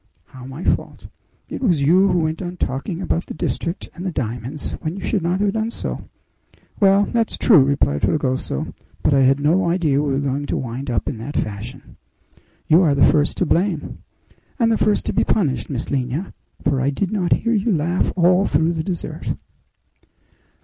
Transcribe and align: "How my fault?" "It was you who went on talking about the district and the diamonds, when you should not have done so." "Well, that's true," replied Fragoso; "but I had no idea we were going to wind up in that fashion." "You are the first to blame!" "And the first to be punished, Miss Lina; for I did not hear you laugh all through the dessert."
"How 0.29 0.47
my 0.47 0.63
fault?" 0.63 1.05
"It 1.47 1.61
was 1.61 1.83
you 1.83 2.07
who 2.07 2.21
went 2.23 2.41
on 2.41 2.57
talking 2.57 3.01
about 3.03 3.27
the 3.27 3.35
district 3.35 3.87
and 3.93 4.03
the 4.03 4.11
diamonds, 4.11 4.71
when 4.81 4.95
you 4.95 5.01
should 5.03 5.21
not 5.21 5.41
have 5.41 5.53
done 5.53 5.69
so." 5.69 6.09
"Well, 6.79 7.05
that's 7.05 7.37
true," 7.37 7.63
replied 7.63 8.01
Fragoso; 8.01 8.73
"but 9.03 9.13
I 9.13 9.21
had 9.21 9.39
no 9.39 9.69
idea 9.69 10.01
we 10.01 10.11
were 10.13 10.19
going 10.19 10.47
to 10.47 10.57
wind 10.57 10.89
up 10.89 11.07
in 11.07 11.19
that 11.19 11.37
fashion." 11.37 11.97
"You 12.67 12.81
are 12.81 12.95
the 12.95 13.05
first 13.05 13.37
to 13.37 13.45
blame!" 13.45 13.99
"And 14.57 14.71
the 14.71 14.75
first 14.75 15.05
to 15.05 15.13
be 15.13 15.23
punished, 15.23 15.69
Miss 15.69 15.91
Lina; 15.91 16.31
for 16.63 16.81
I 16.81 16.89
did 16.89 17.11
not 17.11 17.33
hear 17.33 17.53
you 17.53 17.71
laugh 17.71 18.11
all 18.15 18.45
through 18.47 18.73
the 18.73 18.83
dessert." 18.83 19.35